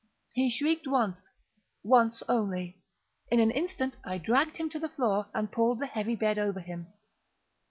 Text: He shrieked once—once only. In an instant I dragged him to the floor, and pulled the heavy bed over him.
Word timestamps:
He 0.33 0.49
shrieked 0.49 0.87
once—once 0.87 2.23
only. 2.27 2.81
In 3.29 3.39
an 3.39 3.51
instant 3.51 3.97
I 4.03 4.17
dragged 4.17 4.57
him 4.57 4.67
to 4.71 4.79
the 4.79 4.89
floor, 4.89 5.27
and 5.31 5.51
pulled 5.51 5.77
the 5.77 5.85
heavy 5.85 6.15
bed 6.15 6.39
over 6.39 6.59
him. 6.59 6.87